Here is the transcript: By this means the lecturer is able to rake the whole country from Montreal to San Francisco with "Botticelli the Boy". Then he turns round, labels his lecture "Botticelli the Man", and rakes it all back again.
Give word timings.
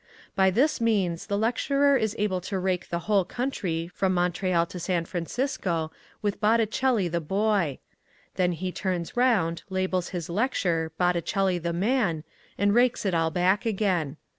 By 0.35 0.49
this 0.49 0.81
means 0.81 1.27
the 1.27 1.37
lecturer 1.37 1.95
is 1.95 2.15
able 2.17 2.41
to 2.41 2.57
rake 2.57 2.89
the 2.89 3.01
whole 3.05 3.23
country 3.23 3.87
from 3.93 4.15
Montreal 4.15 4.65
to 4.65 4.79
San 4.79 5.05
Francisco 5.05 5.91
with 6.23 6.39
"Botticelli 6.41 7.07
the 7.07 7.21
Boy". 7.21 7.77
Then 8.33 8.53
he 8.53 8.71
turns 8.71 9.15
round, 9.15 9.61
labels 9.69 10.09
his 10.09 10.27
lecture 10.27 10.91
"Botticelli 10.97 11.59
the 11.59 11.71
Man", 11.73 12.23
and 12.57 12.73
rakes 12.73 13.05
it 13.05 13.13
all 13.13 13.29
back 13.29 13.63
again. 13.63 14.17